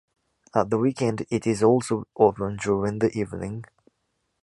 [0.55, 3.65] At the weekend it is also open during the evening.